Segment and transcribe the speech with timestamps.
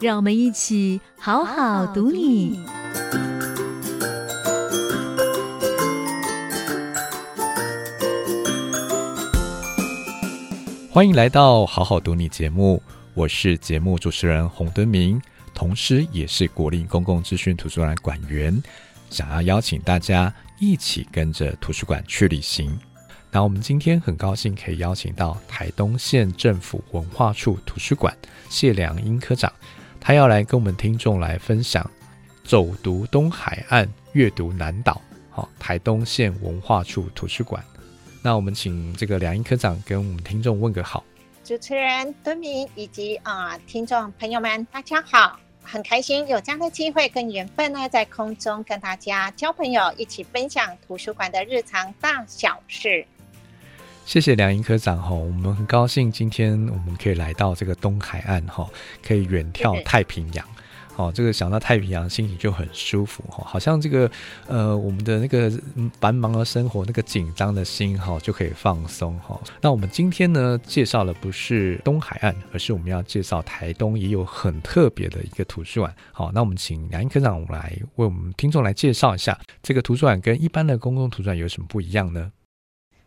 [0.00, 2.58] 让我们一起好好读你。
[10.90, 15.20] 欢迎来到好好读你节目，我是节目主持人洪敦明，
[15.52, 18.62] 同时也是国立公共资讯图书馆馆员，
[19.10, 22.76] 想要邀请大家一起跟着图书馆去旅行。
[23.30, 28.16] 那我们今天很高兴可以邀请到台东县政府文化处图书馆
[28.48, 29.52] 谢良英科长，
[30.00, 31.88] 他要来跟我们听众来分享
[32.42, 35.00] 走读东海岸，阅读南岛。
[35.28, 37.62] 好，台东县文化处图书馆。
[38.22, 41.04] 那我们请这个梁英科长跟我们听众问个好。
[41.44, 53.06] 主持人敦明以及啊、呃、听众朋友们，大家好，很开心有这样的机会跟缘分呢，在空中跟大家交朋友，一起分享图书馆的日常大小事。
[54.10, 58.68] 谢谢梁英科长哈，我们很高兴今天我们可以来到这个东海岸哈，
[59.06, 60.44] 可以远眺太平洋。
[60.96, 64.10] 哦，这个想到太平洋，心情就很舒服哈，好像这个
[64.48, 65.48] 呃，我们的那个
[66.00, 69.40] 繁忙的生活，那个紧张的心哈，就可以放松哈。
[69.60, 75.94] 那我们今天呢，介绍的不是东海岸，而是我们要介绍台东也有很特别的一个图书馆。
[76.10, 82.32] 好，那我们请梁英科长来为我们听众来介绍一下这个图书馆跟一般的公共图书馆有什么不一样呢？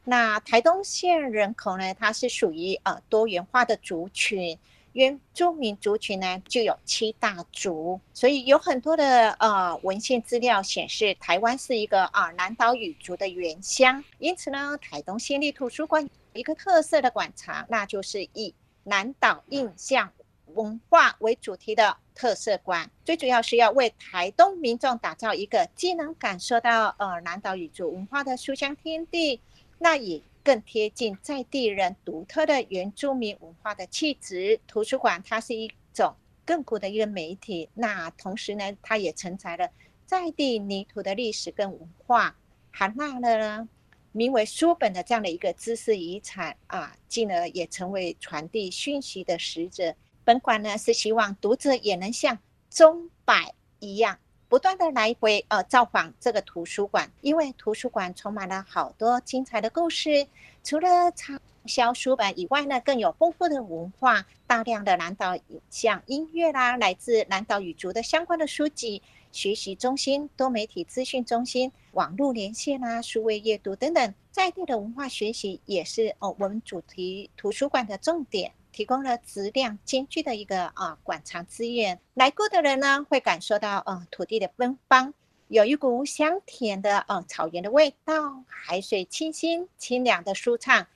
[0.04, 4.58] 那台东县人口呢，它是属于呃多元化的族群。
[4.92, 14.04] 原住民族群呢，就有七大族，所以有很多的呃文献资料显示，台湾是一个啊、呃、南岛语族的原乡。
[14.20, 20.12] 因此呢，台东县立图书馆一个特色的馆藏，那就是以南岛印象
[20.54, 22.88] 文化为主题的特色馆。
[23.04, 29.42] 最主要是要为台东民众打造一个既能感受到呃南岛语族文化的书香天地，
[29.84, 30.22] 那也。
[30.46, 34.60] 更贴近在地人独特的原住民文化的气质。
[34.68, 36.14] 图书馆它是一种
[36.46, 39.70] 亘古的一个媒体，那同时呢，它也承载了
[40.06, 42.36] 在地泥土的历史跟文化，
[42.72, 43.70] 含纳了呢
[44.12, 49.96] 名为书本的这样的一个知识遗产啊，进而也成为传递讯息的使者。
[50.26, 52.38] 本馆呢是希望读者也能像
[52.70, 54.20] 钟摆一样。
[54.54, 60.28] 不断的来回呃造访这个图书馆，因为图书馆充满了好多精彩的故事。
[60.64, 78.52] 除了畅销书本以外呢，更有丰富的文化，大量的南岛影像、音乐啦，来自南岛语族的相关的书籍、学习中心、多媒体资讯中心、网络连线啦、数位阅读等等，在地的文化学习也是哦我们主题图书馆的重点。
[78.74, 85.14] 提供了质量兼具的一个啊馆藏资源，来过的人呢会感受到呃土地的芬芳，
[85.48, 90.88] 有一股香甜的呃草原的味道，海水清新清凉的舒畅，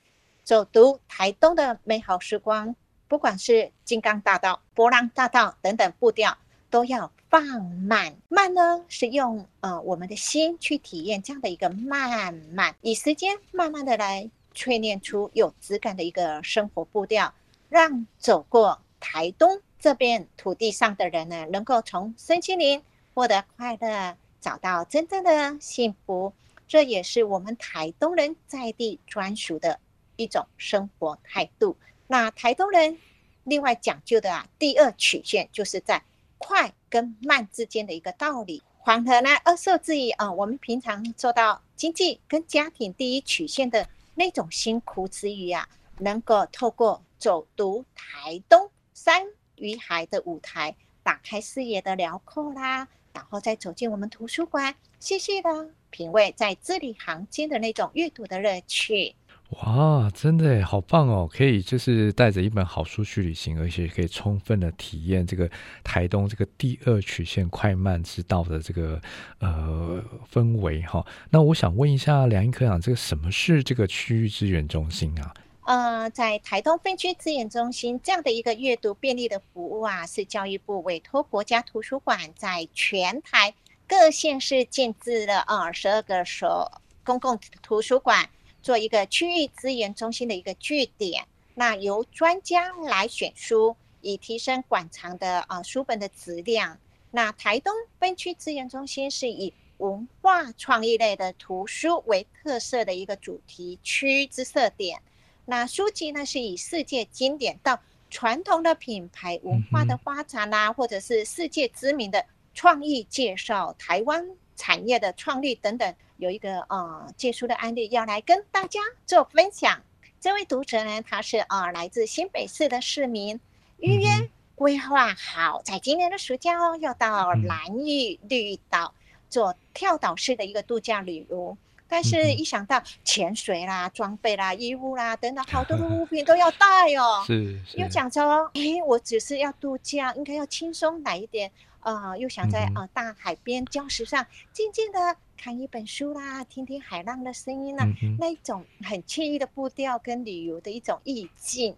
[0.43, 2.75] 走读台东的美好时光，
[3.07, 6.35] 不管是金刚大道、波浪大道等等步调
[6.71, 17.31] 都要放慢，慢呢是用呃我们的心去体验这样的一个慢慢，以时间慢慢的来淬炼出有质感的一个生活步调。
[17.69, 22.83] 让走过台东这片土地上的人呢，能够从身心灵
[23.13, 26.33] 获得快乐，找到真正的幸福。
[26.67, 29.79] 这也是我们台东人在地专属的
[30.17, 31.77] 一种生活态度。
[32.07, 32.97] 那台东人
[33.44, 36.03] 另外讲究的啊，第二曲线就是在
[36.38, 38.61] 快跟慢之间的一个道理。
[38.79, 45.67] 缓和呢，二受制于啊，我们平常做到经济跟家庭第一曲线的那种辛苦之余啊，
[46.00, 49.23] 能够透过走读台东山
[49.55, 59.15] 与海的舞台，打开视野的辽阔啦，然后再走进我们图书馆，细细的品味在字里行间的那种阅读的乐趣。
[59.62, 61.25] 哇，真的好棒哦！
[61.31, 65.50] 可以就是带着一本好书去旅行，而且可以充分的体验这个
[65.86, 69.01] 台东这个第二曲线快慢之道的这个
[69.39, 71.06] 呃氛围哈。
[71.30, 75.33] 那我想问一下梁英科长，这个什么是这个区域资源中心啊？
[75.67, 83.53] 呃，在台东分区资源中心这样的一个阅读便利的服务啊，是教育部委托国家图书馆在全台
[83.85, 86.71] 各县市建置了呃十二个所
[87.03, 88.29] 公共图书馆，
[88.61, 91.25] 做一个区域资源中心的一个据点。
[91.53, 96.79] 那由专家来选书，以提升馆藏的呃书本的质量。
[97.11, 105.01] 那台东分区资源中心是以文化创意类的图书为特色的一个主题区之设点。
[105.49, 107.79] 那书籍呢，是以世界经典到
[108.09, 119.81] 传统的品牌文化的发展啊，或者是世界知名的创意介绍、台湾产业的创立等等，有一个呃借书的案例要来跟大家做分享。
[120.19, 123.39] 这位读者呢，他是呃来自新北市的市民，
[123.77, 124.09] 预约
[124.53, 128.93] 规划好在今年的暑假哦，要到兰屿绿岛
[129.29, 131.57] 做跳岛式的一个度假旅游。
[131.88, 137.24] 但是，一想到潜水啦、装备啦、衣物啦等等，好多的物 品都要带哦。
[137.25, 141.51] 是，又讲说，哎，我只是要度假，应该要轻松来一点。
[141.81, 151.78] 呃，又想在啊、呃、大海边礁石上静静的看一本书啦，听听海浪的声音啦，嗯、那一种很惬意的步调跟旅游的一种意境。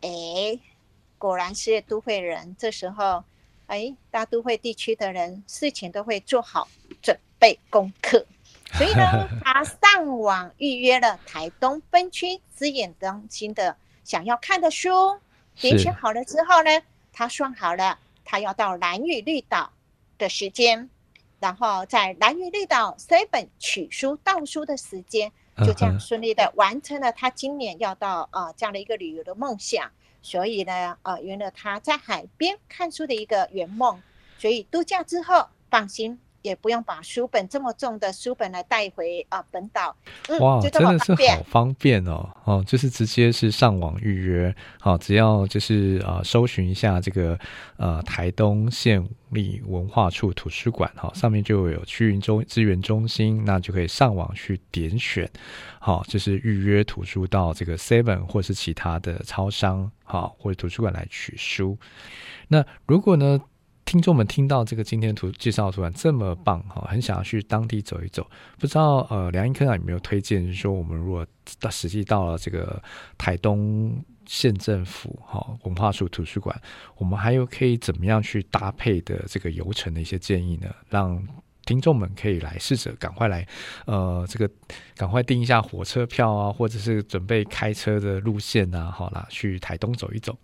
[0.00, 0.58] 哎，
[1.18, 2.56] 果然是都会人。
[2.58, 3.24] 这时候，
[3.66, 6.68] 哎，大都会地区的人事前都会做好
[7.02, 8.24] 准备功课。
[8.72, 15.18] 所以呢， 他上网预约了台东分区资源中心的想要看的书，
[15.54, 16.82] 点选好了之后呢，
[17.12, 19.72] 他算好了他要到兰屿绿岛
[20.18, 20.90] 的时间，
[21.40, 25.30] 然后在兰屿绿岛 Seven 取书到书的时间，
[25.64, 29.90] 就这样顺利的完成了他今年要到呃这样的一个旅游的梦想。
[30.22, 34.02] 所以呢，呃，圆了他在海边看书的一个圆梦。
[34.38, 36.18] 所以度假之后放心。
[36.46, 39.96] 也不用把书本这么重的书本来带回啊本岛，
[40.28, 42.30] 嗯、哇，真的是好方便哦！
[42.44, 47.36] 哦，就是直接是上网预约，好、哦，只要就是呃搜寻一下这个
[47.78, 55.28] 呃台东县立文化处图书馆，哈、哦，上面就有区域中资源中心，那就可以上网去点选，
[55.80, 61.76] 好、哦，就是预约图书到这个 Seven 或是其他的超商，好、哦，或者图书馆来取书。
[62.46, 63.40] 那如果呢？
[63.86, 68.28] 听众们听到这个今天图介绍的图案这么棒哈，很想要去当地走一走，
[68.58, 70.52] 不知道呃梁瑛科长有没有推荐？
[70.52, 71.24] 说我们如果
[71.60, 72.82] 到实际到了这个
[73.16, 76.60] 台东县政府哈文化处图书馆，
[76.96, 80.68] 我们还有可以怎么样去搭配的这个游程的一些建议呢？
[80.88, 81.24] 让
[81.64, 83.46] 听众们可以来试着赶快来
[83.86, 84.50] 呃这个
[84.96, 90.36] 赶快订一下火车票啊，或者是准备开车的路线啊，好啦，去台东走一走。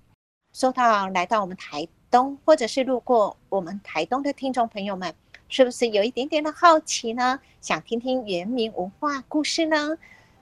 [0.53, 1.89] 说到来到我们台。
[2.13, 5.15] 东或者是路过我们台东的听众朋友们，
[5.49, 7.41] 是不是有一点点的好奇呢？
[7.63, 9.97] 想听听原民文化故事呢？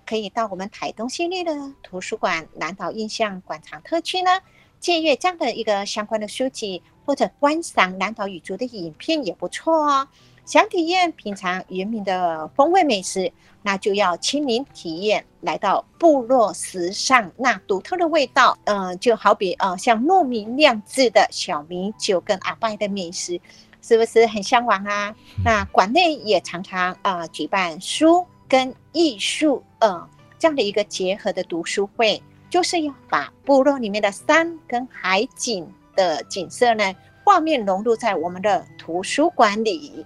[0.05, 4.41] 可以到我们台东县立的图书馆南岛印象馆藏特区呢，
[4.81, 10.09] 借阅这样的一个相关的书籍，或者观赏南岛语族的影片也不错哦。
[10.51, 13.33] 想体验品尝原民的风味美食，
[13.63, 18.59] 那就要亲临体验，来到部落时尚那独特的味道。
[18.65, 23.41] 嗯、呃，就好比呃，像糯米酿制的小米酒跟阿拜的美食，
[23.81, 25.15] 是不是很向往啊？
[25.45, 30.05] 那馆内也常常啊、呃、举办书跟艺术呃
[30.37, 32.21] 这样的一个结合的读书会，
[32.51, 36.93] 就是要把部落里面的山跟海景的景色呢
[37.23, 40.05] 画面融入在我们的图书馆里。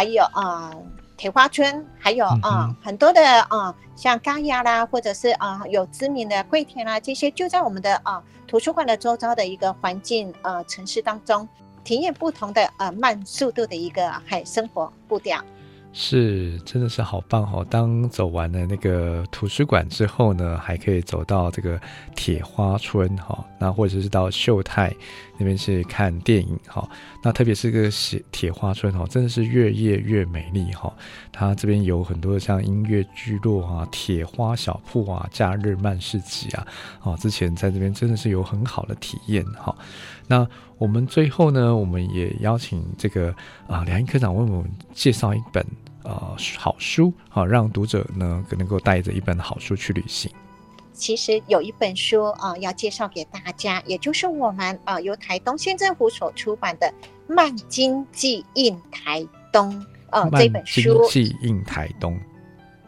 [0.00, 0.74] 还有啊，
[1.18, 11.46] 铁、呃、花村，还有啊、呃，很多的啊、呃，像嘎亚啦，或者是啊、呃，有知名的桂田啦，这些就在我们的啊、呃、图书馆的周遭的一个环境呃城市当中，
[11.84, 15.44] 体验不同的呃慢速度的一个海生活步调。
[15.92, 17.66] 是，真的是好棒哦！
[17.68, 21.80] 当走完了那个图书馆之后呢，还可以走到这个
[22.14, 24.94] 铁花村哈，那或者是到秀泰
[25.36, 26.88] 那边去看电影哈。
[27.24, 30.92] 那特别是个铁铁花村哈，真的是越夜越美丽哈。
[31.32, 36.64] 它这边有很多像音乐聚落啊、铁花小铺啊、假日慢市集啊，
[37.02, 39.74] 哦，之前在这边真的是有很好的体验哈。
[40.28, 40.46] 那
[40.78, 43.34] 我们最后呢，我们也邀请这个
[43.66, 45.66] 啊梁瑛科长为我们介绍一本
[46.02, 50.30] 呃好书，好让读者呢能够带着一本好书去旅行。
[50.92, 56.86] 其实有一本书啊、呃、要介绍给大家，也就是我们啊、呃、由台东县政府所出版的
[57.34, 59.72] 《漫经济印台东》
[60.10, 60.80] 呃这本书。
[60.80, 62.18] 漫经记印台东。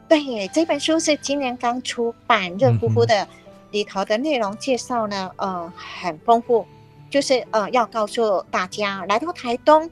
[0.09, 3.27] 对，这本书是今年刚出版，热乎乎的，
[3.71, 6.67] 里头的内容介绍呢，呃很丰富。
[7.09, 9.91] 就是呃，要告诉大家，来到台东，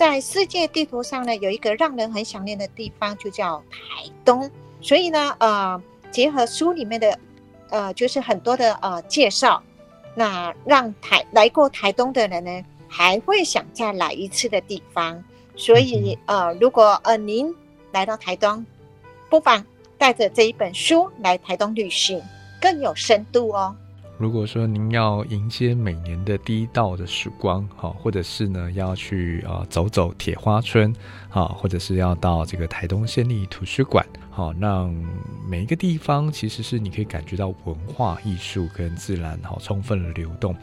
[0.00, 4.50] 在世界地图上呢，有一个让人很想念的地方，就叫台东。
[4.80, 5.78] 所以呢，呃，
[6.10, 7.18] 结合书里面的，
[7.68, 9.62] 呃，就是很多的呃介绍，
[10.14, 15.22] 那让台来过台东的人呢，还会想再来一次的地方。
[15.54, 17.54] 所以呃，如果呃您
[17.92, 18.64] 来到台东，
[19.28, 19.62] 不妨
[19.98, 22.22] 带着这一本书来台东旅行，
[22.58, 23.76] 更有深度哦。
[24.20, 30.94] 如果说您要迎接每年的第一道的曙光，好，或者是呢要去啊走走铁花村，
[31.30, 34.94] 好，或者是要到这个台东县立图书馆，好，让
[35.48, 40.54] 每一个地方其实是你可以感觉到文化艺术跟自然好充分的流动。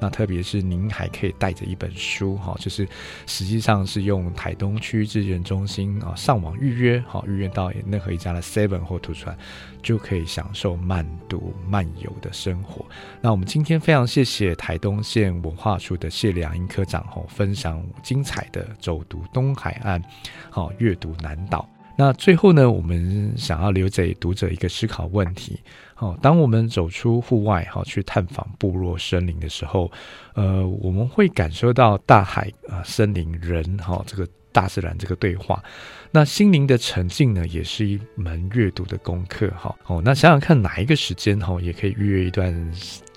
[0.00, 2.88] 那特别是您还可以带着一本书，哈，就是
[3.26, 9.38] 实际上是用台东区资源中心啊上网预约，好预约到任何一家的 Seven 或图书馆，
[9.80, 12.84] 就可以享受慢读漫游的生活。
[13.20, 20.02] 那我们今天非常谢谢台东县文化处的谢良英科长，哈，分享精彩的走读东海岸，
[20.50, 21.68] 好阅读南岛。
[21.94, 25.60] 那最后呢，我们想要留给读者一个思考问题：
[25.94, 29.92] 好，当我们走出户外，好去探访部落森林的时候，
[30.34, 35.62] 呃，我们会感受到大海啊、森林、人，哈，这个大自然这个对话。
[36.10, 39.74] 那心灵的沉静呢，也是一门阅读的功课，哈。
[39.86, 42.72] 哦，那想想看，哪一个时间，哈，也可以预约一段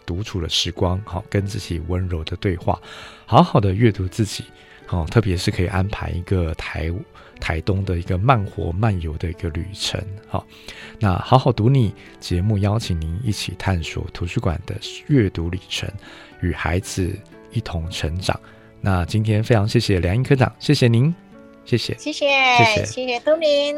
[0.06, 2.82] 独处的时光，好，跟自己温柔的对话，
[3.26, 4.46] 好好的阅读自己。
[4.90, 6.94] 哦，特别是可以安排一个台
[7.40, 10.00] 台东的一个慢活漫游的一个旅程。
[10.28, 10.46] 好，
[11.00, 14.76] 那好好读你节目邀请您一起探索图书馆的
[15.08, 15.90] 阅读旅程，
[16.40, 17.12] 与孩子
[17.52, 18.40] 一同成长。
[18.80, 21.14] 那今天非常谢谢梁英科长，谢谢您，
[21.66, 23.76] 谢谢，谢谢，谢谢，谢谢都敏。